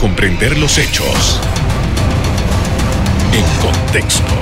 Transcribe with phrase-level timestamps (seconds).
[0.00, 1.40] comprender los hechos
[3.32, 4.32] en contexto.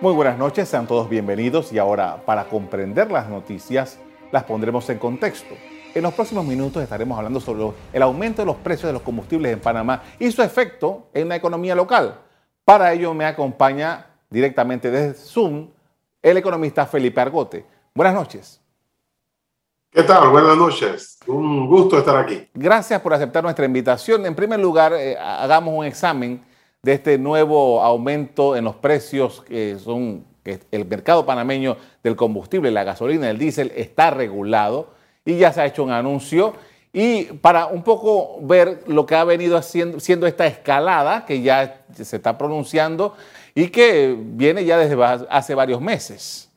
[0.00, 3.98] Muy buenas noches, sean todos bienvenidos y ahora para comprender las noticias
[4.30, 5.54] las pondremos en contexto.
[5.94, 9.52] En los próximos minutos estaremos hablando sobre el aumento de los precios de los combustibles
[9.52, 12.20] en Panamá y su efecto en la economía local.
[12.64, 15.70] Para ello me acompaña directamente desde Zoom
[16.20, 17.64] el economista Felipe Argote.
[17.94, 18.60] Buenas noches.
[19.90, 20.28] ¿Qué tal?
[20.28, 21.18] Buenas noches.
[21.26, 22.46] Un gusto estar aquí.
[22.52, 24.26] Gracias por aceptar nuestra invitación.
[24.26, 26.42] En primer lugar, eh, hagamos un examen
[26.82, 32.84] de este nuevo aumento en los precios que son el mercado panameño del combustible, la
[32.84, 34.90] gasolina, el diésel está regulado
[35.24, 36.54] y ya se ha hecho un anuncio
[36.92, 41.84] y para un poco ver lo que ha venido haciendo, siendo esta escalada que ya
[41.94, 43.14] se está pronunciando
[43.54, 46.47] y que viene ya desde hace varios meses.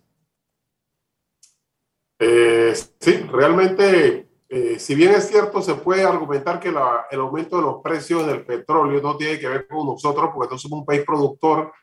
[2.24, 7.64] Eh, sí, realmente, eh, si bien es cierto, se puede argumentar que el aumento de
[7.64, 11.04] los precios del petróleo no tiene que ver con nosotros, porque no somos un país
[11.04, 11.74] productor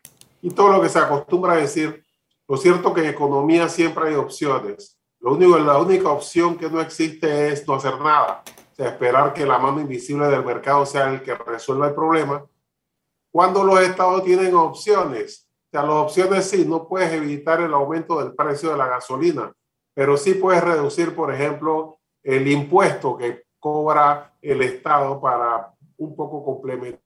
[0.40, 2.04] y todo lo que se acostumbra a decir.
[2.46, 4.96] Lo cierto que en economía siempre hay opciones.
[5.18, 8.44] Lo único, la única opción que no existe es no hacer nada.
[8.46, 12.46] O sea, esperar que la mano invisible del mercado sea el que resuelva el problema.
[13.32, 18.22] Cuando los estados tienen opciones, o sea, las opciones sí, no puedes evitar el aumento
[18.22, 19.52] del precio de la gasolina,
[19.98, 26.44] pero sí puedes reducir, por ejemplo, el impuesto que cobra el Estado para un poco
[26.44, 27.00] complementar,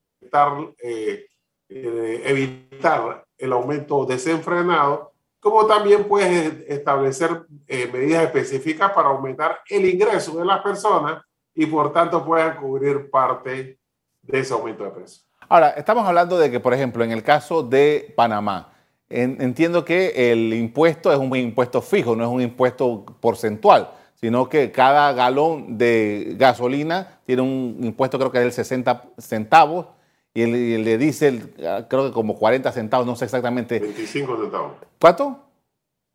[0.77, 1.25] eh,
[1.69, 9.89] eh, evitar el aumento desenfrenado, como también puedes establecer eh, medidas específicas para aumentar el
[9.89, 11.23] ingreso de las personas
[11.55, 13.79] y por tanto puedan cubrir parte
[14.21, 15.23] de ese aumento de precio.
[15.49, 18.72] Ahora, estamos hablando de que, por ejemplo, en el caso de Panamá,
[19.13, 24.71] entiendo que el impuesto es un impuesto fijo, no es un impuesto porcentual, sino que
[24.71, 29.87] cada galón de gasolina tiene un impuesto creo que es del 60 centavos
[30.33, 33.79] y el, de diésel ah, creo que como 40 centavos, no sé exactamente.
[33.79, 34.71] 25 centavos.
[34.99, 35.39] ¿Cuánto?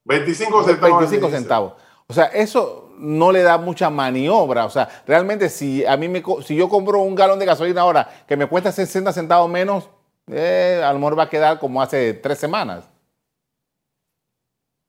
[0.04, 0.98] 25 centavos.
[1.00, 1.72] 25 centavos.
[2.08, 4.64] O sea, eso no le da mucha maniobra.
[4.64, 8.08] O sea, realmente si a mí me, si yo compro un galón de gasolina ahora
[8.26, 9.88] que me cuesta 60 centavos menos,
[10.30, 12.88] eh, a lo mejor va a quedar como hace tres semanas.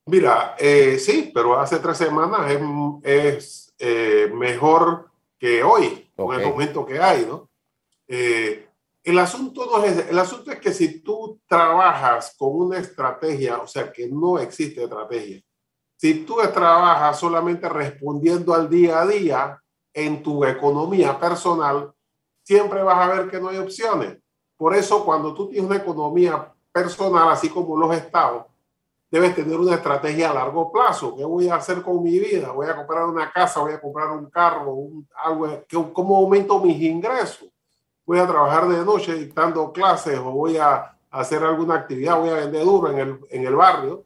[0.05, 2.41] Mira, eh, sí, pero hace tres semanas
[3.03, 7.49] es, eh, mejor que hoy, con el momento que hay, ¿no?
[8.07, 13.67] el asunto no es el asunto es que si tú trabajas con una estrategia, o
[13.67, 15.41] sea, que no existe estrategia,
[15.95, 19.61] si tú trabajas solamente respondiendo al día a día
[19.93, 21.93] en tu economía personal,
[22.43, 24.18] siempre vas a ver que no hay opciones.
[24.59, 28.43] Por eso, cuando tú tienes una economía personal, así como los estados,
[29.09, 31.15] debes tener una estrategia a largo plazo.
[31.15, 32.51] ¿Qué voy a hacer con mi vida?
[32.51, 33.61] ¿Voy a comprar una casa?
[33.61, 34.73] ¿Voy a comprar un carro?
[34.73, 35.47] Un, algo,
[35.93, 37.47] ¿Cómo aumento mis ingresos?
[38.05, 42.19] ¿Voy a trabajar de noche dictando clases o voy a hacer alguna actividad?
[42.19, 44.03] ¿Voy a vender duro en el, en el barrio?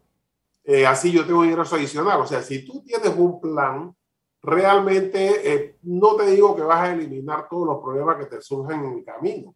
[0.63, 2.21] Eh, así yo tengo un ingreso adicional.
[2.21, 3.95] O sea, si tú tienes un plan,
[4.43, 8.85] realmente eh, no te digo que vas a eliminar todos los problemas que te surgen
[8.85, 9.55] en el camino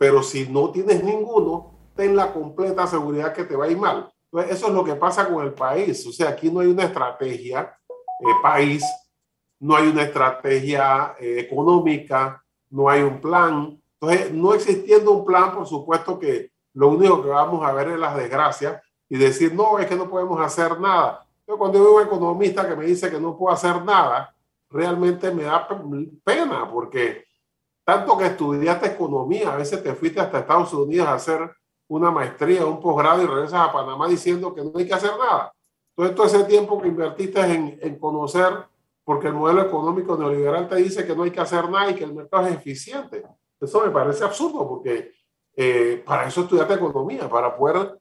[0.00, 4.10] pero si no tienes ninguno, ten la completa seguridad que te va a ir mal.
[4.32, 6.06] Entonces, eso es lo que pasa con el país.
[6.06, 8.82] O sea, aquí no hay una estrategia eh, país,
[9.58, 13.78] no hay una estrategia eh, económica, no hay un plan.
[14.00, 17.98] Entonces, no existiendo un plan, por supuesto que lo único que vamos a ver es
[17.98, 21.26] las desgracias y decir, no, es que no podemos hacer nada.
[21.46, 24.34] Yo cuando veo un economista que me dice que no puedo hacer nada,
[24.70, 25.68] realmente me da
[26.24, 27.26] pena porque
[27.84, 31.50] tanto que estudiaste economía, a veces te fuiste hasta Estados Unidos a hacer
[31.88, 35.52] una maestría, un posgrado y regresas a Panamá diciendo que no hay que hacer nada.
[35.96, 38.64] Entonces, todo ese tiempo que invertiste en, en conocer,
[39.04, 42.04] porque el modelo económico neoliberal te dice que no hay que hacer nada y que
[42.04, 43.24] el mercado es eficiente.
[43.60, 45.12] Eso me parece absurdo porque
[45.56, 47.98] eh, para eso estudiaste economía, para poder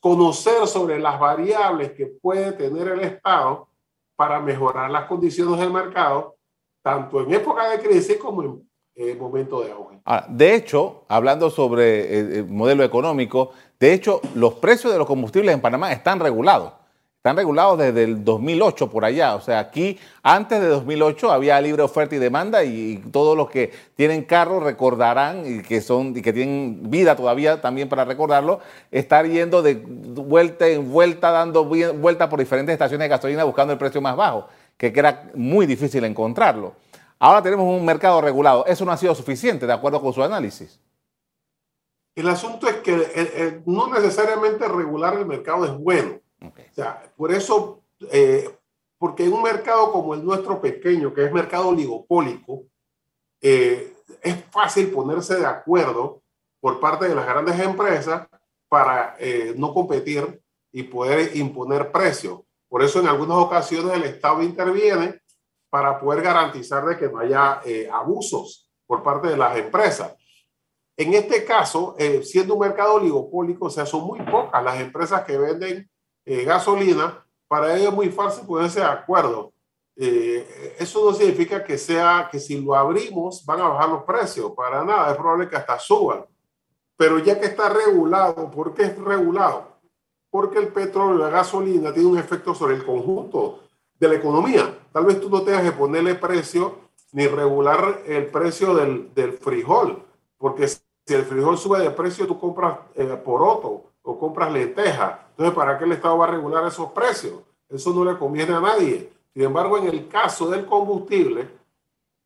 [0.00, 3.68] conocer sobre las variables que puede tener el Estado
[4.16, 6.36] para mejorar las condiciones del mercado,
[6.82, 8.69] tanto en época de crisis como en
[9.18, 9.98] momento de auge.
[10.28, 15.60] de hecho, hablando sobre el modelo económico, de hecho, los precios de los combustibles en
[15.60, 16.74] Panamá están regulados.
[17.20, 19.34] Están regulados desde el 2008 por allá.
[19.34, 23.70] O sea, aquí antes de 2008 había libre oferta y demanda y todos los que
[23.94, 28.60] tienen carro recordarán y que son y que tienen vida todavía también para recordarlo,
[28.90, 33.78] estar yendo de vuelta en vuelta, dando vuelta por diferentes estaciones de gasolina buscando el
[33.78, 34.48] precio más bajo,
[34.78, 36.72] que era muy difícil encontrarlo.
[37.22, 38.64] Ahora tenemos un mercado regulado.
[38.66, 40.80] Eso no ha sido suficiente, de acuerdo con su análisis.
[42.14, 46.18] El asunto es que no necesariamente regular el mercado es bueno.
[46.42, 48.50] O sea, por eso, eh,
[48.98, 52.64] porque en un mercado como el nuestro pequeño, que es mercado oligopólico,
[53.42, 56.22] eh, es fácil ponerse de acuerdo
[56.58, 58.28] por parte de las grandes empresas
[58.68, 60.40] para eh, no competir
[60.72, 62.40] y poder imponer precios.
[62.68, 65.19] Por eso en algunas ocasiones el Estado interviene
[65.70, 70.14] para poder garantizar de que no haya eh, abusos por parte de las empresas.
[70.96, 75.38] En este caso, siendo un mercado oligopólico, o sea, son muy pocas las empresas que
[75.38, 75.88] venden
[76.26, 79.52] gasolina para ellos es muy fácil ponerse de acuerdo.
[79.96, 84.52] Eh, eso no significa que sea que si lo abrimos van a bajar los precios,
[84.52, 86.24] para nada, es probable que hasta suban.
[86.96, 89.80] Pero ya que está regulado, ¿por qué es regulado?
[90.30, 93.64] Porque el petróleo y la gasolina tienen un efecto sobre el conjunto
[94.00, 94.78] de la economía.
[94.92, 96.74] Tal vez tú no tengas que ponerle precio
[97.12, 100.02] ni regular el precio del, del frijol,
[100.38, 105.18] porque si el frijol sube de precio, tú compras eh, poroto o compras lentejas.
[105.30, 107.40] Entonces, ¿para qué el Estado va a regular esos precios?
[107.68, 109.12] Eso no le conviene a nadie.
[109.34, 111.48] Sin embargo, en el caso del combustible,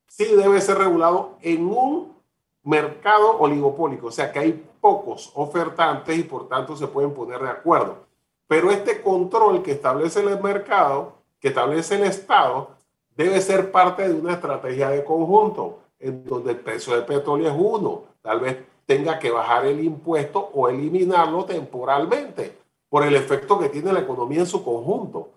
[0.07, 2.15] sí debe ser regulado en un
[2.63, 7.51] mercado oligopólico, o sea que hay pocos ofertantes y por tanto se pueden poner de
[7.51, 8.07] acuerdo.
[8.47, 12.71] Pero este control que establece el mercado, que establece el Estado,
[13.15, 17.55] debe ser parte de una estrategia de conjunto, en donde el precio del petróleo es
[17.55, 18.05] uno.
[18.23, 18.57] Tal vez
[18.87, 22.57] tenga que bajar el impuesto o eliminarlo temporalmente
[22.89, 25.33] por el efecto que tiene la economía en su conjunto.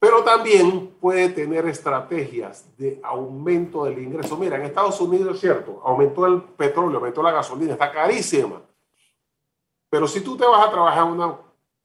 [0.00, 4.38] Pero también puede tener estrategias de aumento del ingreso.
[4.38, 8.62] Mira, en Estados Unidos es cierto, aumentó el petróleo, aumentó la gasolina, está carísima.
[9.90, 11.36] Pero si tú te vas a trabajar una,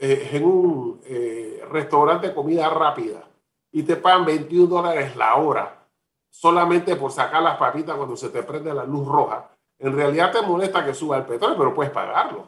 [0.06, 3.26] eh, en un eh, restaurante de comida rápida
[3.72, 5.88] y te pagan 21 dólares la hora
[6.30, 10.42] solamente por sacar las papitas cuando se te prende la luz roja, en realidad te
[10.42, 12.48] molesta que suba el petróleo, pero puedes pagarlo.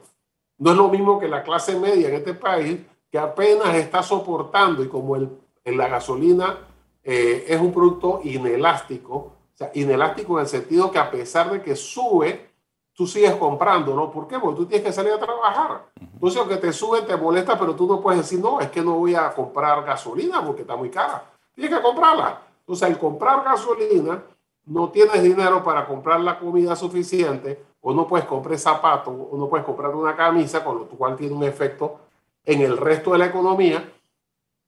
[0.58, 4.84] No es lo mismo que la clase media en este país, que apenas está soportando
[4.84, 5.30] y como el,
[5.64, 6.58] la gasolina
[7.06, 11.62] eh, es un producto inelástico, o sea, inelástico en el sentido que a pesar de
[11.62, 12.50] que sube,
[12.96, 14.10] tú sigues comprando, ¿no?
[14.10, 14.40] ¿Por qué?
[14.40, 15.86] Porque tú tienes que salir a trabajar.
[16.00, 18.94] Entonces, aunque te suben, te molesta, pero tú no puedes decir, no, es que no
[18.94, 21.24] voy a comprar gasolina porque está muy cara.
[21.54, 22.42] Tienes que comprarla.
[22.60, 24.24] Entonces, al comprar gasolina,
[24.66, 29.48] no tienes dinero para comprar la comida suficiente o no puedes comprar zapatos o no
[29.48, 32.00] puedes comprar una camisa, con lo cual tiene un efecto
[32.46, 33.92] en el resto de la economía.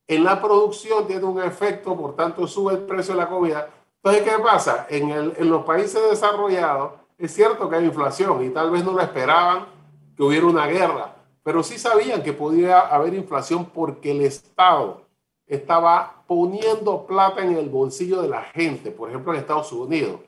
[0.06, 3.70] En la producción tiene un efecto, por tanto sube el precio de la comida.
[4.04, 4.86] Entonces, ¿qué pasa?
[4.90, 8.92] En, el, en los países desarrollados es cierto que hay inflación y tal vez no
[8.92, 9.66] lo esperaban
[10.16, 15.02] que hubiera una guerra, pero sí sabían que podía haber inflación porque el Estado
[15.48, 18.92] estaba poniendo plata en el bolsillo de la gente.
[18.92, 20.20] Por ejemplo, en Estados Unidos,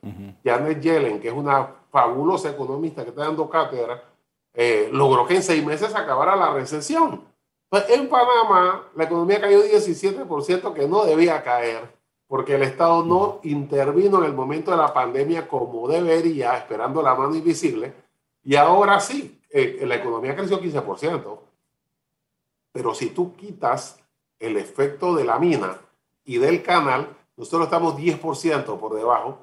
[0.44, 4.04] Janet Yellen, que es una fabulosa economista que está dando cátedra,
[4.54, 7.24] eh, logró que en seis meses acabara la recesión.
[7.70, 11.99] Pues en Panamá la economía cayó 17%, que no debía caer,
[12.30, 17.16] porque el Estado no intervino en el momento de la pandemia como debería, esperando la
[17.16, 17.92] mano invisible,
[18.44, 21.40] y ahora sí, eh, la economía creció 15%.
[22.72, 24.00] Pero si tú quitas
[24.38, 25.82] el efecto de la mina
[26.24, 29.40] y del canal, nosotros estamos 10% por debajo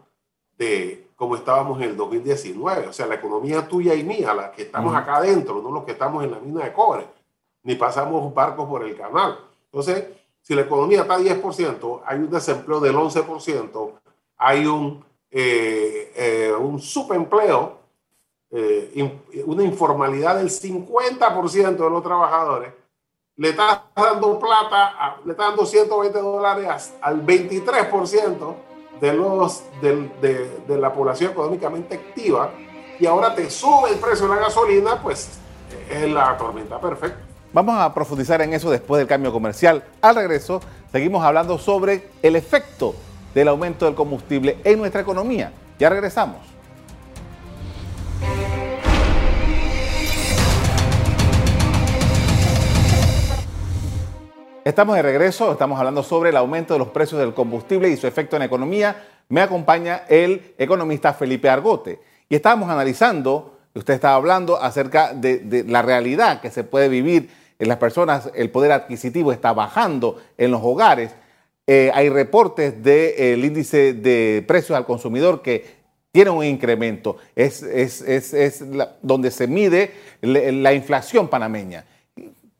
[0.56, 2.86] de como estábamos en el 2019.
[2.86, 5.90] O sea, la economía tuya y mía, la que estamos acá adentro, no los que
[5.92, 7.04] estamos en la mina de cobre,
[7.64, 9.40] ni pasamos barcos por el canal.
[9.64, 10.04] Entonces,
[10.46, 13.92] si la economía está 10%, hay un desempleo del 11%,
[14.38, 17.80] hay un, eh, eh, un subempleo,
[18.52, 22.72] eh, una informalidad del 50% de los trabajadores,
[23.34, 28.54] le está dando plata, le está dando 120 dólares al 23%
[29.00, 32.52] de, los, de, de, la población económicamente activa
[33.00, 35.40] y ahora te sube el precio de la gasolina, pues
[35.90, 37.25] es la tormenta perfecta.
[37.56, 39.82] Vamos a profundizar en eso después del cambio comercial.
[40.02, 40.60] Al regreso,
[40.92, 42.94] seguimos hablando sobre el efecto
[43.34, 45.52] del aumento del combustible en nuestra economía.
[45.78, 46.36] Ya regresamos.
[54.62, 58.06] Estamos de regreso, estamos hablando sobre el aumento de los precios del combustible y su
[58.06, 59.02] efecto en la economía.
[59.30, 65.80] Me acompaña el economista Felipe Argote y estábamos analizando, usted estaba hablando acerca de, la
[65.80, 70.60] realidad que se puede vivir en las personas, el poder adquisitivo está bajando en los
[70.62, 71.14] hogares.
[71.66, 75.76] Eh, hay reportes del índice de precios al consumidor que
[76.12, 77.62] tiene un incremento, es,
[79.02, 81.84] donde se mide la inflación panameña.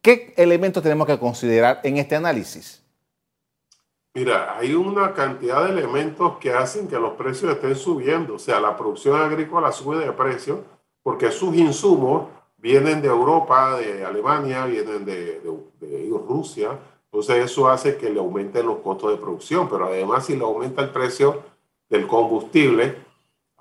[0.03, 2.83] ¿Qué elementos tenemos que considerar en este análisis?
[4.15, 8.35] Mira, hay una cantidad de elementos que hacen que los precios estén subiendo.
[8.35, 10.65] O sea, la producción agrícola sube de precio
[11.03, 12.29] porque sus insumos
[12.67, 15.41] vienen de Europa, de Alemania, vienen de,
[16.29, 16.77] Rusia.
[17.05, 20.83] Entonces eso hace que le aumenten los costos de producción, pero además si le aumenta
[20.83, 21.45] el precio
[21.89, 22.97] del combustible,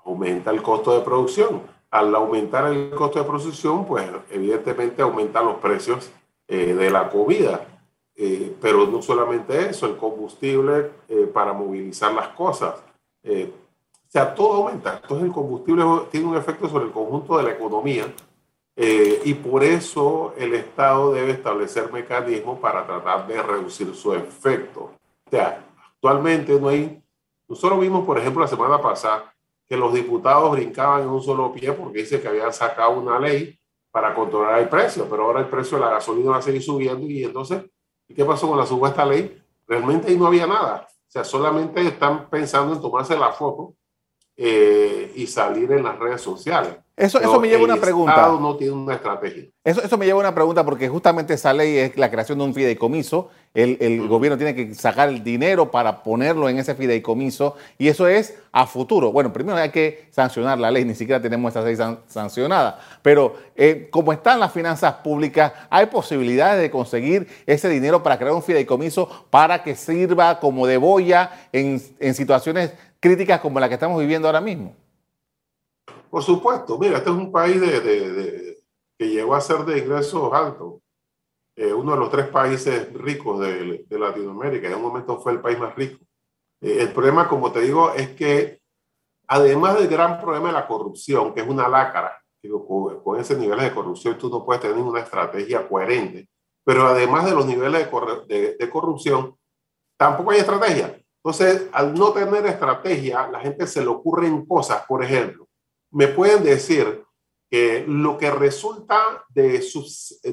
[0.04, 1.62] aumenta el costo de producción.
[1.88, 6.10] Al aumentar el costo de producción, pues evidentemente aumentan los precios
[6.48, 7.64] eh, de la comida.
[8.16, 12.74] Eh, pero no solamente eso, el combustible eh, para movilizar las cosas.
[13.22, 14.98] o sea, todo aumenta.
[15.00, 18.06] Entonces el combustible tiene un efecto sobre el conjunto de la economía
[18.76, 24.90] y por eso el Estado debe establecer mecanismos para tratar de reducir su efecto.
[25.26, 25.64] O sea,
[25.94, 27.02] actualmente no hay,
[27.48, 29.32] nosotros vimos, por ejemplo, la semana pasada,
[29.66, 33.58] que los diputados brincaban en un solo pie porque dice que habían sacado una ley
[33.90, 37.06] para controlar el precio, pero ahora el precio de la gasolina va a seguir subiendo
[37.06, 37.64] y entonces,
[38.06, 39.42] ¿y qué pasó con la supuesta ley?
[39.66, 40.86] Realmente ahí no había nada.
[40.86, 43.74] O sea, solamente están pensando en tomarse la foto
[44.36, 46.76] eh, y salir en las redes sociales.
[46.96, 48.14] Eso, eso me lleva a una pregunta.
[48.14, 49.44] El Estado no tiene una estrategia.
[49.62, 52.44] Eso, eso me lleva a una pregunta porque justamente esa ley es la creación de
[52.44, 53.28] un fideicomiso.
[53.52, 58.08] El, el gobierno tiene que sacar el dinero para ponerlo en ese fideicomiso y eso
[58.08, 59.12] es a futuro.
[59.12, 61.76] Bueno, primero hay que sancionar la ley, ni siquiera tenemos esa ley
[62.06, 62.80] sancionada.
[63.02, 68.32] Pero eh, como están las finanzas públicas, hay posibilidades de conseguir ese dinero para crear
[68.32, 73.74] un fideicomiso para que sirva como de boya en, en situaciones críticas como la que
[73.74, 74.74] estamos viviendo ahora mismo.
[76.16, 78.56] Por supuesto, mira, este es un país de,
[78.98, 80.80] que llegó a ser de ingresos altos.
[81.54, 84.66] Eh, uno de los tres países ricos de, Latinoamérica.
[84.66, 86.02] En un momento fue el país más rico.
[86.62, 88.62] Eh, el problema, como te digo, es que
[89.28, 92.66] además del gran problema de la corrupción, que es una lácara, digo,
[93.04, 96.30] con, ese nivel de corrupción tú no puedes tener ninguna estrategia coherente,
[96.64, 97.90] pero además de los niveles
[98.26, 99.36] de, de corrupción,
[99.98, 100.98] tampoco hay estrategia.
[101.22, 105.45] Entonces, al no tener estrategia, la gente se le ocurren cosas, por ejemplo,
[105.96, 107.06] me pueden decir
[107.50, 109.64] que lo que resulta de,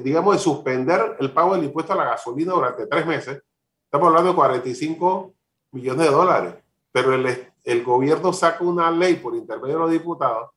[0.02, 3.42] digamos, de suspender el pago del impuesto a la gasolina durante tres meses,
[3.86, 5.32] estamos hablando de 45
[5.70, 6.54] millones de dólares,
[6.92, 10.50] pero el, el gobierno saca una ley por intermedio de los diputados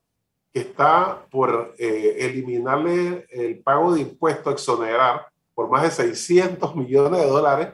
[0.52, 7.22] que está por eh, eliminarle el pago de impuesto, exonerar por más de 600 millones
[7.22, 7.70] de dólares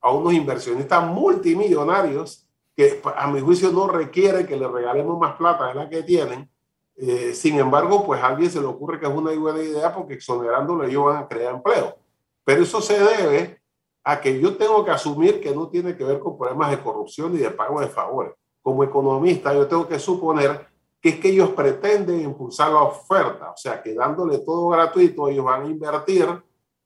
[0.00, 5.68] a unos inversionistas multimillonarios que a mi juicio no requiere que le regalemos más plata
[5.68, 6.50] de la que tienen
[6.96, 10.14] eh, sin embargo, pues a alguien se le ocurre que es una buena idea porque
[10.14, 11.96] exonerándolo ellos van a crear empleo.
[12.44, 13.60] Pero eso se debe
[14.04, 17.32] a que yo tengo que asumir que no tiene que ver con problemas de corrupción
[17.32, 18.34] ni de pago de favores.
[18.62, 20.68] Como economista, yo tengo que suponer
[21.00, 25.44] que es que ellos pretenden impulsar la oferta, o sea, que dándole todo gratuito, ellos
[25.44, 26.26] van a invertir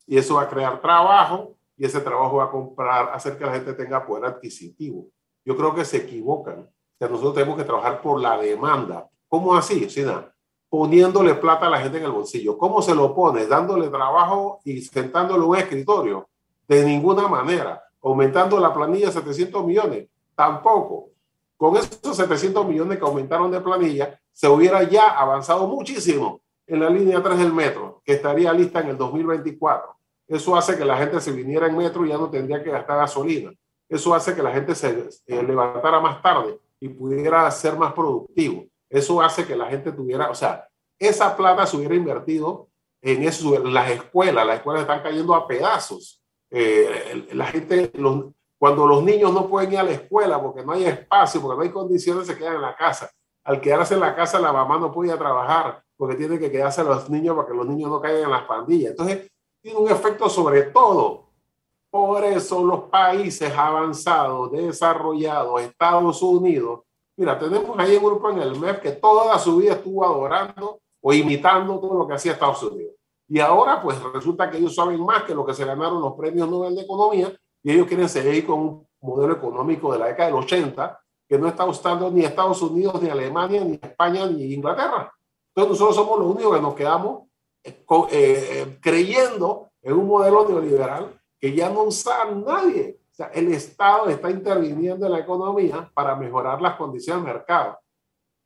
[0.06, 3.52] y eso va a crear trabajo y ese trabajo va a comprar, hacer que la
[3.52, 5.06] gente tenga poder adquisitivo.
[5.44, 6.60] Yo creo que se equivocan.
[6.60, 9.88] O sea, nosotros tenemos que trabajar por la demanda, ¿Cómo así?
[9.90, 10.32] Sina?
[10.68, 12.56] Poniéndole plata a la gente en el bolsillo.
[12.58, 13.46] ¿Cómo se lo pone?
[13.46, 16.28] Dándole trabajo y sentándolo en un escritorio.
[16.66, 17.82] De ninguna manera.
[18.02, 20.08] Aumentando la planilla 700 millones.
[20.34, 21.10] Tampoco.
[21.56, 26.88] Con esos 700 millones que aumentaron de planilla, se hubiera ya avanzado muchísimo en la
[26.88, 29.96] línea 3 del metro, que estaría lista en el 2024.
[30.28, 32.98] Eso hace que la gente se viniera en metro y ya no tendría que gastar
[32.98, 33.50] gasolina.
[33.88, 38.66] Eso hace que la gente se eh, levantara más tarde y pudiera ser más productivo.
[38.90, 40.68] Eso hace que la gente tuviera, o sea,
[40.98, 42.68] esa plata se hubiera invertido
[43.00, 44.46] en, eso, las escuelas.
[44.46, 46.22] Las escuelas están cayendo a pedazos.
[46.50, 47.92] Eh, la gente,
[48.58, 51.62] cuando los niños no pueden ir a la escuela porque no hay espacio, porque no
[51.62, 53.10] hay condiciones, se quedan en la casa.
[53.44, 56.50] Al quedarse en la casa, la mamá no puede ir a trabajar porque tiene que
[56.50, 58.90] quedarse a los niños para que los niños no caigan en las pandillas.
[58.90, 59.30] Entonces,
[59.60, 61.28] tiene un efecto sobre todo.
[61.90, 66.80] Por eso los países avanzados, desarrollados, Estados Unidos,
[67.18, 71.12] Mira, tenemos ahí un grupo en el MEF que toda su vida estuvo adorando o
[71.12, 72.94] imitando todo lo que hacía Estados Unidos.
[73.26, 76.48] Y ahora, pues resulta que ellos saben más que lo que se ganaron los premios
[76.48, 80.36] Nobel de Economía y ellos quieren seguir con un modelo económico de la década del
[80.36, 85.12] 80 que no está usando ni Estados Unidos, ni Alemania, ni España, ni Inglaterra.
[85.56, 87.22] Entonces nosotros somos los únicos que nos quedamos
[87.64, 94.08] eh, eh, creyendo en un modelo neoliberal que ya no usa nadie sea, el Estado
[94.08, 97.78] está interviniendo en la economía para mejorar las condiciones del mercado.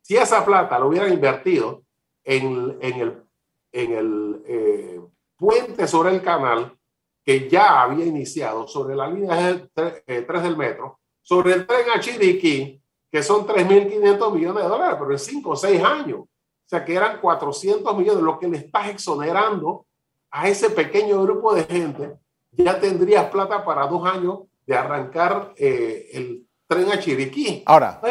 [0.01, 1.83] Si esa plata lo hubieran invertido
[2.23, 3.23] en, en el,
[3.71, 5.01] en el eh,
[5.37, 6.75] puente sobre el canal
[7.23, 11.99] que ya había iniciado, sobre la línea 3, eh, del metro, sobre el tren a
[11.99, 16.19] Chiriquí, que son 3.500 millones de dólares, pero en 5 o 6 años.
[16.21, 16.29] O
[16.65, 19.85] sea, que eran 400 millones, lo que le estás exonerando
[20.31, 22.17] a ese pequeño grupo de gente,
[22.51, 27.63] ya tendrías plata para dos años de arrancar eh, el tren a Chiriquí.
[27.65, 28.01] Ahora,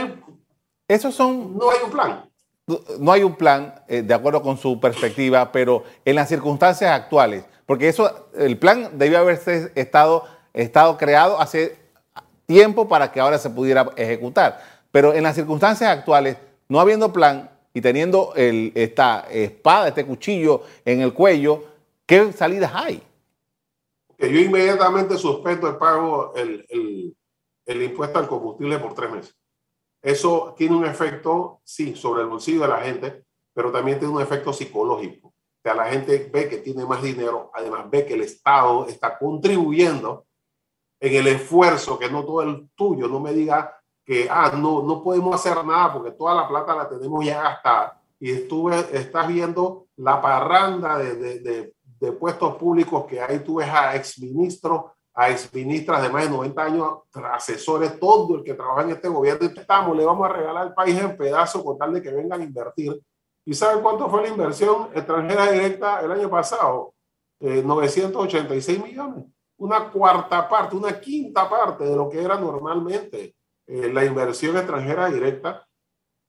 [0.89, 1.57] esos son...
[1.57, 2.29] No hay un plan.
[3.01, 7.45] No hay un plan, eh, de acuerdo con su perspectiva, pero en las circunstancias actuales,
[7.67, 11.77] porque eso, el plan debió haberse estado estado creado hace
[12.47, 14.61] tiempo para que ahora se pudiera ejecutar.
[14.91, 16.37] Pero en las circunstancias actuales,
[16.69, 21.65] no habiendo plan y teniendo esta espada, este cuchillo en el cuello,
[22.07, 23.03] ¿qué salidas hay?
[24.17, 26.67] Que yo inmediatamente suspendo el pago, el,
[27.67, 29.37] el impuesto al combustible por tres meses.
[30.03, 34.21] Eso tiene un efecto, sí, sobre el bolsillo de la gente, pero también tiene un
[34.21, 35.29] efecto psicológico.
[35.29, 39.17] O sea, la gente ve que tiene más dinero, además ve que el Estado está
[39.17, 40.27] contribuyendo
[40.99, 45.03] en el esfuerzo, que no todo el tuyo, no me diga que, ah, no, no
[45.05, 48.01] podemos hacer nada porque toda la plata la tenemos ya gastada.
[48.19, 53.57] Y estuve, estás viendo la parranda de, de, de, de puestos públicos que ahí tú
[53.57, 56.89] ves a exministros a exministras de más de 90 años,
[57.33, 60.99] asesores, todo el que trabaja en este gobierno, estamos, le vamos a regalar el país
[60.99, 62.99] en pedazos con tal de que vengan a invertir.
[63.45, 66.95] ¿Y saben cuánto fue la inversión extranjera directa el año pasado?
[67.41, 69.27] 986 eh, millones.
[69.59, 75.11] Una cuarta parte, una quinta parte de lo que era normalmente eh, la inversión extranjera
[75.11, 75.67] directa.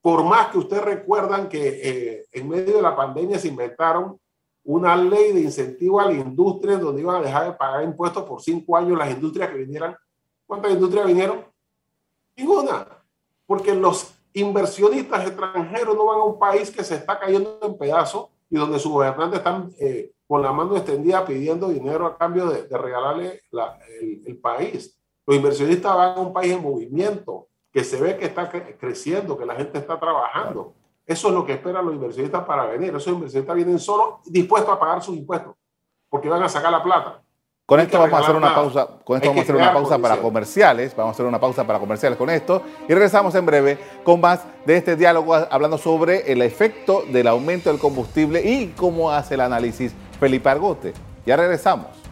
[0.01, 4.19] Por más que ustedes recuerdan que eh, en medio de la pandemia se inventaron
[4.63, 8.41] una ley de incentivo a la industria donde iban a dejar de pagar impuestos por
[8.41, 9.95] cinco años las industrias que vinieran.
[10.45, 11.45] ¿Cuántas industrias vinieron?
[12.35, 12.87] Ninguna.
[13.45, 18.27] Porque los inversionistas extranjeros no van a un país que se está cayendo en pedazos
[18.49, 22.65] y donde sus gobernantes están eh, con la mano extendida pidiendo dinero a cambio de,
[22.77, 24.97] regalarle el, el, país.
[25.25, 29.45] Los inversionistas van a un país en movimiento, que se ve que está creciendo, que
[29.45, 30.73] la gente está trabajando.
[31.05, 32.95] Eso es lo que esperan los inversionistas para venir.
[32.95, 35.55] Esos inversionistas vienen solo dispuestos a pagar sus impuestos,
[36.09, 37.21] porque van a sacar la plata.
[37.65, 40.17] Con esto vamos a hacer una pausa, con esto vamos a hacer una pausa para
[40.17, 44.19] comerciales, vamos a hacer una pausa para comerciales con esto y regresamos en breve con
[44.19, 49.35] más de este diálogo hablando sobre el efecto del aumento del combustible y cómo hace
[49.35, 50.93] el análisis Felipe Argote.
[51.25, 52.02] Ya regresamos.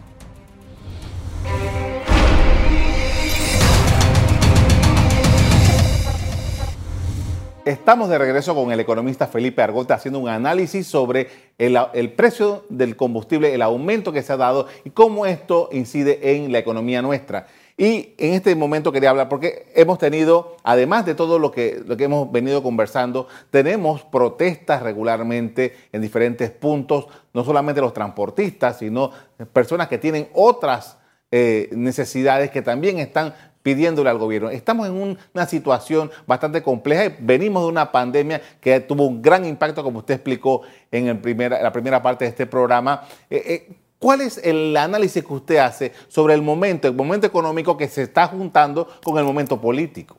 [7.64, 12.96] Estamos de regreso con el economista Felipe Argota haciendo un análisis sobre el, precio del
[12.96, 17.46] combustible, el aumento que se ha dado y cómo esto incide en la economía nuestra.
[17.76, 21.96] Y en este momento quería hablar, porque hemos tenido, además de todo lo que, lo
[21.96, 29.12] que hemos venido conversando, tenemos protestas regularmente en diferentes puntos, no solamente los transportistas, sino
[29.52, 30.98] personas que tienen otras
[31.30, 34.50] eh, necesidades que también están pidiéndole al gobierno.
[34.50, 37.16] Estamos en una situación bastante compleja.
[37.20, 42.02] Venimos de una pandemia que tuvo un gran impacto, como usted explicó en la primera
[42.02, 43.02] parte de este programa.
[43.30, 47.76] Eh, eh, ¿Cuál es el análisis que usted hace sobre el momento, el momento económico
[47.76, 50.16] que se está juntando con el momento político?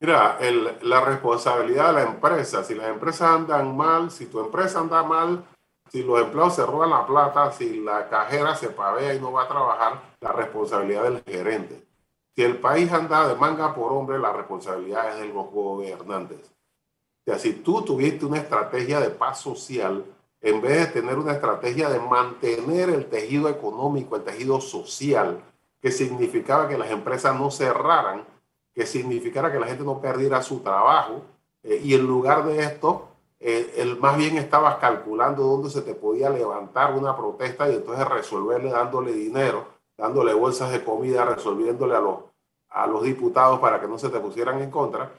[0.00, 0.38] Mira,
[0.82, 5.44] la responsabilidad de la empresa, si las empresas andan mal, si tu empresa anda mal,
[5.90, 9.44] si los empleados se roban la plata, si la cajera se pavea y no va
[9.44, 11.83] a trabajar, la responsabilidad del gerente.
[12.34, 16.40] Si el país anda de manga por hombre, la responsabilidad es de los gobernantes.
[16.40, 20.04] O sea, si tú tuviste una estrategia de paz social,
[20.40, 25.40] en vez de tener una estrategia de mantener el tejido económico, el tejido social,
[25.80, 28.24] que significaba que las empresas no cerraran,
[28.74, 31.22] que significara que la gente no perdiera su trabajo,
[31.62, 35.94] eh, y en lugar de esto, eh, el, más bien estabas calculando dónde se te
[35.94, 42.00] podía levantar una protesta y entonces resolverle dándole dinero dándole bolsas de comida, resolviéndole a
[42.00, 42.18] los,
[42.68, 45.12] a los diputados para que no se te pusieran en contra,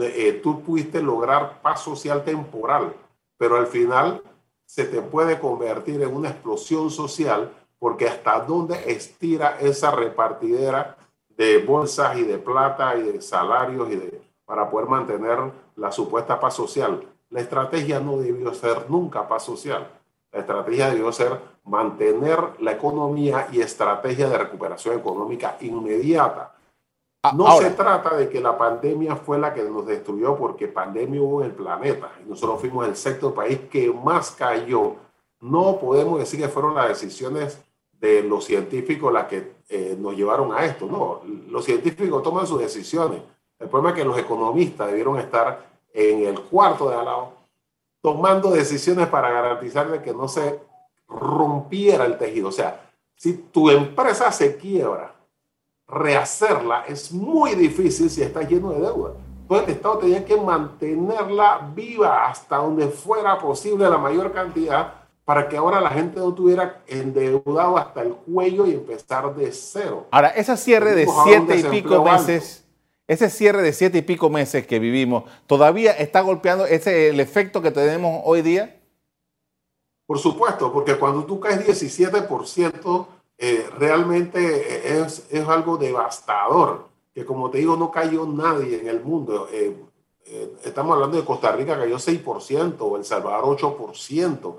[0.00, 2.94] eh, tú pudiste lograr paz social temporal,
[3.36, 4.22] pero al final
[4.66, 10.96] se te puede convertir en una explosión social porque hasta dónde estira esa repartidera
[11.28, 15.38] de bolsas y de plata y de salarios y de, para poder mantener
[15.76, 17.06] la supuesta paz social.
[17.30, 19.88] La estrategia no debió ser nunca paz social.
[20.32, 26.54] La estrategia debió ser mantener la economía y estrategia de recuperación económica inmediata.
[27.22, 31.20] Ah, no se trata de que la pandemia fue la que nos destruyó porque pandemia
[31.20, 34.96] hubo en el planeta y nosotros fuimos el sexto país que más cayó.
[35.40, 37.60] No podemos decir que fueron las decisiones
[37.92, 40.86] de los científicos las que eh, nos llevaron a esto.
[40.86, 43.20] No, los científicos toman sus decisiones.
[43.58, 47.37] El problema es que los economistas debieron estar en el cuarto de al lado
[48.08, 50.58] tomando decisiones para garantizar de que no se
[51.06, 52.48] rompiera el tejido.
[52.48, 55.14] O sea, si tu empresa se quiebra,
[55.86, 59.12] rehacerla es muy difícil si está lleno de deuda.
[59.42, 64.94] Entonces el Estado tenía que mantenerla viva hasta donde fuera posible la mayor cantidad
[65.26, 70.06] para que ahora la gente no tuviera endeudado hasta el cuello y empezar de cero.
[70.10, 72.64] Ahora, ese cierre de siete y pico meses,
[73.08, 77.62] ese cierre de siete y pico meses que vivimos, ¿todavía está golpeando ese el efecto
[77.62, 78.80] que tenemos hoy día?
[80.06, 83.06] Por supuesto, porque cuando tú caes 17%
[83.38, 89.00] eh, realmente es, es, algo devastador, que como te digo, no cayó nadie en el
[89.00, 89.48] mundo.
[89.52, 89.74] Eh,
[90.26, 94.54] eh, estamos hablando de Costa Rica, cayó 6%, o El Salvador 8%.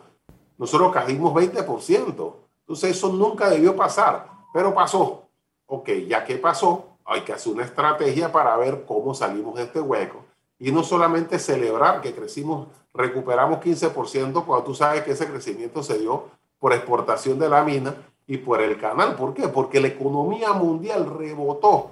[0.58, 2.34] Nosotros caímos 20%.
[2.62, 5.24] Entonces eso nunca debió pasar, pero pasó.
[5.66, 9.82] Ok, ya que pasó, hay que hacer una estrategia para ver cómo salimos de este
[9.82, 10.24] hueco.
[10.60, 15.98] Y no solamente celebrar que crecimos, recuperamos 15% cuando tú sabes que ese crecimiento se
[15.98, 16.26] dio
[16.60, 17.96] por exportación de la mina
[18.28, 19.16] y por el canal.
[19.16, 19.48] ¿Por qué?
[19.48, 21.92] Porque la economía mundial rebotó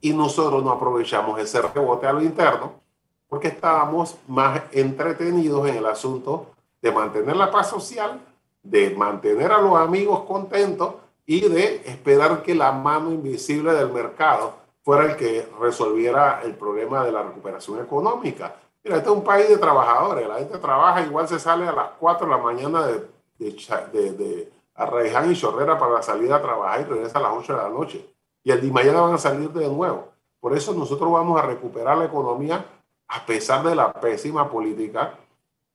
[0.00, 2.84] y nosotros no aprovechamos ese rebote a lo interno
[3.28, 6.46] porque estábamos más entretenidos en el asunto
[6.80, 8.20] de mantener la paz social,
[8.62, 10.94] de mantener a los amigos contentos
[11.26, 17.04] y de esperar que la mano invisible del mercado fuera el que resolviera el problema
[17.04, 18.54] de la recuperación económica.
[18.82, 21.90] Mira, este es un país de trabajadores, la gente trabaja, igual se sale a las
[21.98, 23.08] 4 de la mañana de,
[23.38, 27.52] de, de, Arraiján y Chorrera para la salida a trabajar y regresa a las 8
[27.54, 28.14] de la noche.
[28.42, 30.08] Y el día mañana van a salir de nuevo.
[30.40, 32.66] Por eso nosotros vamos a recuperar la economía
[33.08, 35.14] a pesar de la pésima política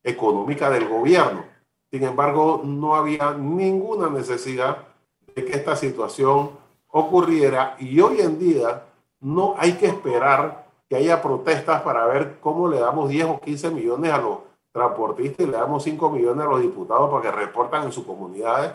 [0.04, 1.44] económica del gobierno.
[1.90, 4.89] Sin embargo, no había ninguna necesidad
[5.34, 6.50] de que esta situación
[6.88, 8.84] ocurriera y hoy en día
[9.20, 13.70] no hay que esperar que haya protestas para ver cómo le damos 10 o 15
[13.70, 14.38] millones a los
[14.72, 18.72] transportistas y le damos 5 millones a los diputados para que reportan en sus comunidades.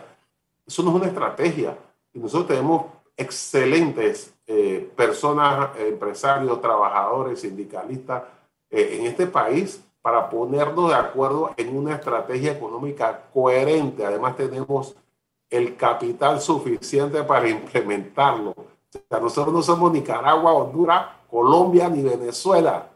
[0.66, 1.76] Eso no es una estrategia.
[2.14, 8.22] Y nosotros tenemos excelentes eh, personas, empresarios, trabajadores, sindicalistas
[8.70, 14.06] eh, en este país para ponernos de acuerdo en una estrategia económica coherente.
[14.06, 14.94] Además tenemos
[15.50, 18.54] el capital suficiente para implementarlo.
[19.10, 22.88] nosotros no somos Nicaragua, Honduras, Colombia ni Venezuela.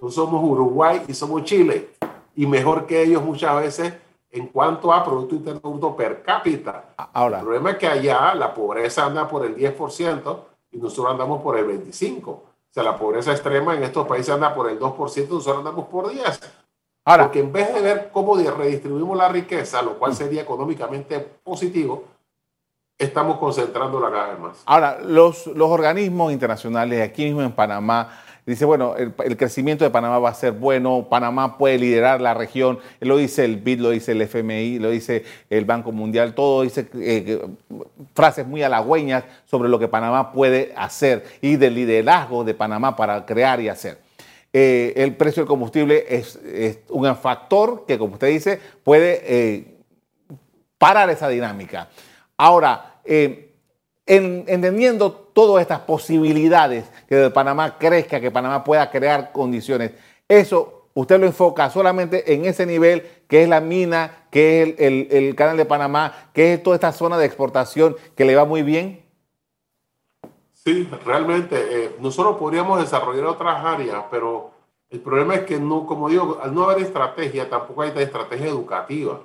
[0.00, 1.90] No somos Uruguay y somos Chile.
[2.34, 3.94] Y mejor que ellos muchas veces
[4.30, 6.94] en cuanto a Producto Interno Bruto per cápita.
[7.12, 7.38] Ahora.
[7.38, 10.38] El problema es que allá la pobreza anda por el 10%
[10.72, 12.40] y nosotros andamos por el 25%
[12.76, 16.40] sea, la pobreza extrema en estos países anda por el 2%, nosotros andamos por 10%.
[17.06, 22.04] Ahora, Porque en vez de ver cómo redistribuimos la riqueza, lo cual sería económicamente positivo,
[22.98, 24.62] estamos concentrándola cada vez más.
[24.66, 28.10] Ahora, los, los organismos internacionales aquí mismo en Panamá
[28.46, 32.78] Dice, bueno, el, crecimiento de Panamá va a ser bueno, Panamá puede liderar la región,
[33.00, 36.88] lo dice el BID, lo dice el FMI, lo dice el Banco Mundial, todo dice
[36.94, 37.44] eh,
[38.14, 43.26] frases muy halagüeñas sobre lo que Panamá puede hacer y del liderazgo de Panamá para
[43.26, 44.05] crear y hacer.
[44.58, 46.38] Eh, el precio del combustible es,
[46.88, 49.76] un factor que, como usted dice, puede eh,
[50.78, 51.90] parar esa dinámica.
[52.38, 53.02] Ahora,
[54.06, 59.90] entendiendo todas estas posibilidades que Panamá crezca, que Panamá pueda crear condiciones,
[60.26, 65.34] eso usted lo enfoca solamente en ese nivel que es la mina, que es el,
[65.36, 69.04] canal de Panamá, que es toda esta zona de exportación que le va muy bien.
[70.66, 74.50] Sí, realmente eh, nosotros podríamos desarrollar otras áreas, pero
[74.90, 79.20] el problema es que no, como digo, al no haber estrategia, tampoco hay estrategia educativa.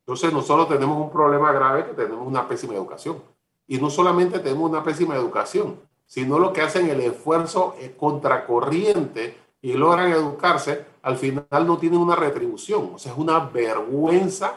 [0.00, 3.22] Entonces nosotros tenemos un problema grave que tenemos una pésima educación.
[3.66, 9.72] Y no solamente tenemos una pésima educación, sino lo que hacen el esfuerzo contracorriente y
[9.72, 12.90] logran educarse, al final no tienen una retribución.
[12.96, 14.56] O sea, es una vergüenza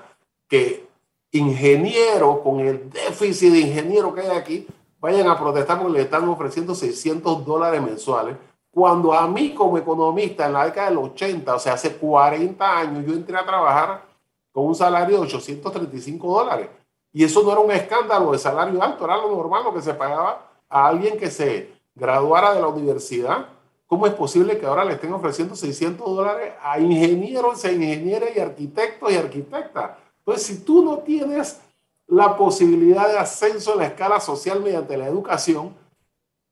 [0.49, 0.85] que
[1.31, 4.67] ingenieros, con el déficit de ingeniero que hay aquí,
[5.05, 8.35] vayan a protestar porque le están ofreciendo 600 dólares mensuales,
[8.71, 13.05] cuando a mí como economista en la década del 80, o sea, hace 40 años,
[13.05, 14.03] yo entré a trabajar
[14.51, 16.69] con un salario de 835 dólares.
[17.13, 19.93] Y eso no era un escándalo de salario alto, era lo normal lo que se
[19.93, 23.45] pagaba a alguien que se graduara de la universidad.
[23.85, 28.39] ¿Cómo es posible que ahora le estén ofreciendo 600 dólares a ingenieros e ingenieras y
[28.39, 29.91] arquitectos y arquitectas?
[30.17, 31.61] Entonces, si tú no tienes
[32.07, 35.75] la posibilidad de ascenso en la escala social mediante la educación,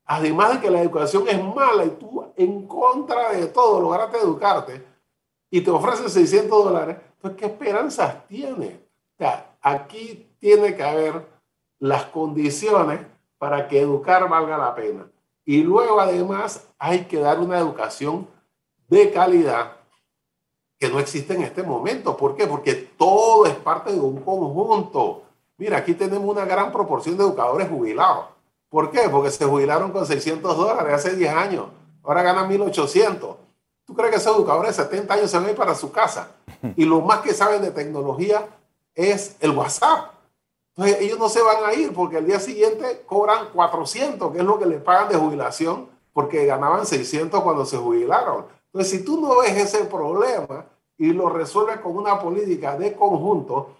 [0.04, 4.84] además de que la educación es mala y tú en contra de todo lograste educarte
[5.50, 8.74] y te ofrecen 600 dólares, pues ¿qué esperanzas tienes?
[8.74, 11.26] O sea, aquí tiene que haber
[11.78, 13.00] las condiciones
[13.38, 15.06] para que educar valga la pena.
[15.44, 18.26] Y luego además hay que dar una educación
[18.88, 19.76] de calidad
[20.78, 22.16] que no existe en este momento.
[22.16, 22.46] ¿Por qué?
[22.46, 25.23] Porque todo es parte de un conjunto.
[25.56, 28.26] Mira, aquí tenemos una gran proporción de educadores jubilados.
[28.68, 29.08] ¿Por qué?
[29.08, 31.66] Porque se jubilaron con 600 dólares hace 10 años.
[32.02, 33.36] Ahora ganan 1800.
[33.84, 36.30] ¿Tú crees que esos educadores de 70 años se van a ir para su casa?
[36.76, 38.48] Y lo más que saben de tecnología
[38.94, 40.14] es el WhatsApp.
[40.76, 44.44] Entonces ellos no se van a ir porque al día siguiente cobran 400, que es
[44.44, 48.46] lo que le pagan de jubilación, porque ganaban 600 cuando se jubilaron.
[48.66, 50.64] Entonces si tú no ves ese problema
[50.98, 53.76] y lo resuelves con una política de conjunto,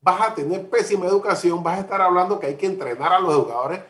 [0.00, 3.32] vas a tener pésima educación, vas a estar hablando que hay que entrenar a los
[3.32, 3.80] educadores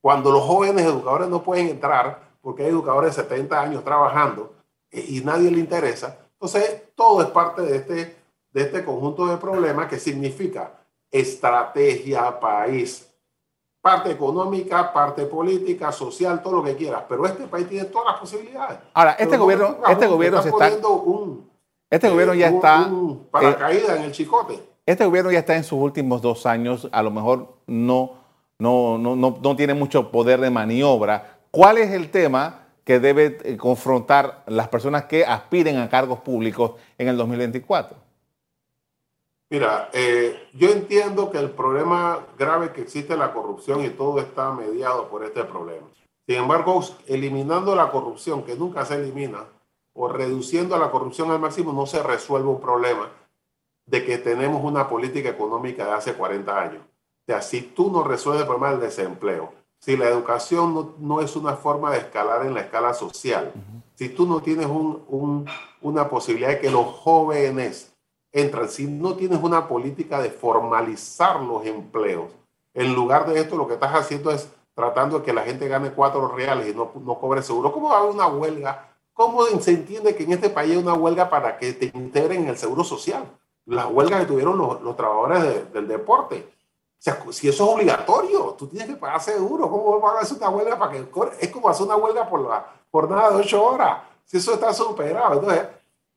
[0.00, 4.54] cuando los jóvenes educadores no pueden entrar porque hay educadores de 70 años trabajando
[4.90, 6.18] y, nadie le interesa.
[6.32, 8.16] Entonces, todo es parte de este,
[8.52, 10.72] de este conjunto de problemas que significa
[11.10, 13.06] estrategia, país,
[13.82, 17.04] parte económica, parte política, social, todo lo que quieras.
[17.08, 18.78] Pero este país tiene todas las posibilidades.
[18.94, 21.50] Ahora, este gobierno, este gobierno se está un,
[21.90, 22.90] este gobierno ya está
[23.30, 24.62] para caída en el chicote.
[24.88, 28.14] Este gobierno ya está en sus últimos dos años, a lo mejor no,
[28.58, 31.40] no, no, no, no tiene mucho poder de maniobra.
[31.50, 36.72] ¿Cuál es el tema que debe eh, confrontar las personas que aspiren a cargos públicos
[36.96, 37.98] en el 2024?
[39.50, 44.18] Mira, eh, yo entiendo que el problema grave que existe es la corrupción y todo
[44.20, 45.86] está mediado por este problema.
[46.26, 49.44] Sin embargo, eliminando la corrupción, que nunca se elimina,
[49.92, 53.10] o reduciendo la corrupción al máximo, no se resuelve un problema
[53.88, 56.82] de que tenemos una política económica de hace 40 años.
[56.82, 61.36] O sea, si tú no resuelves el problema del desempleo, si la educación no, es
[61.36, 63.52] una forma de escalar en la escala social,
[63.94, 64.66] si tú no tienes
[65.80, 67.94] una posibilidad de que los jóvenes
[68.32, 72.30] entran, si no tienes una política de formalizar los empleos,
[72.74, 75.90] en lugar de esto lo que estás haciendo es tratando de que la gente gane
[75.90, 77.72] cuatro reales y no, no cobre seguro.
[77.72, 78.94] ¿Cómo va a haber una huelga?
[79.12, 82.48] ¿Cómo se entiende que en este país hay una huelga para que te integren en
[82.48, 83.24] el seguro social?
[83.68, 86.48] Las huelgas que tuvieron los, trabajadores del deporte.
[86.48, 89.70] O sea, si eso es obligatorio, tú tienes que pagar seguro.
[89.70, 91.06] ¿Cómo van a hacer una huelga para que
[91.40, 94.04] es como hacer una huelga por la jornada de ocho horas?
[94.24, 95.34] Si eso está superado.
[95.34, 95.66] Entonces,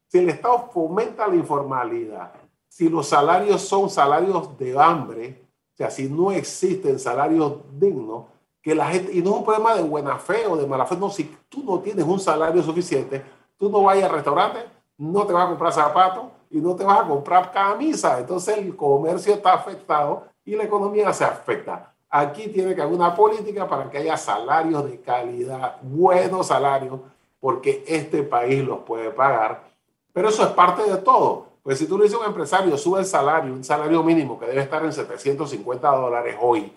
[0.07, 2.31] si el Estado fomenta la informalidad,
[2.69, 8.27] si los salarios son salarios de hambre, o sea, si no existen salarios dignos,
[8.61, 10.95] que la gente, y no es un problema de buena fe o de mala fe,
[10.95, 13.21] no, si tú no tienes un salario suficiente,
[13.57, 14.59] tú no vayas al restaurante,
[14.97, 18.19] no te vas a comprar zapatos y no te vas a comprar camisa.
[18.19, 21.93] Entonces el comercio está afectado y la economía se afecta.
[22.09, 26.99] Aquí tiene que haber una política para que haya salarios de calidad, buenos salarios,
[27.39, 29.71] porque este país los puede pagar
[30.13, 31.47] pero eso es parte de todo.
[31.63, 34.47] Pues si tú le dices a un empresario, sube el salario, un salario mínimo que
[34.47, 36.73] debe estar en 750 dólares hoy,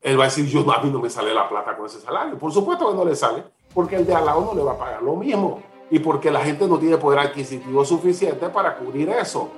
[0.00, 2.38] él va a decir, yo a mí no me sale la plata con ese salario.
[2.38, 4.78] Por supuesto que no le sale, porque el de al lado no le va a
[4.78, 5.62] pagar lo mismo
[5.94, 9.48] y porque la gente no tiene poder adquisitivo suficiente para cubrir eso.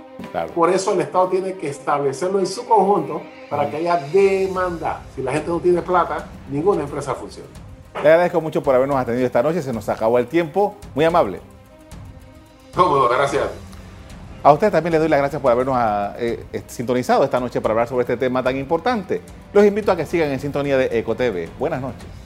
[0.55, 5.01] Por eso el Estado tiene que establecerlo en su conjunto para que haya demanda.
[5.15, 7.49] Si la gente no tiene plata, ninguna empresa funciona.
[8.03, 10.75] Le agradezco mucho por habernos atendido esta noche, se nos acabó el tiempo.
[10.95, 11.41] Muy amable.
[12.75, 13.45] Cómodo, gracias.
[14.43, 17.63] A usted también le doy las gracias por habernos ah, eh, eh, sintonizado esta noche
[17.63, 19.23] para hablar sobre este tema tan importante.
[19.55, 21.59] Los invito a que sigan en sintonía de EcoTV.
[21.59, 22.26] Buenas noches.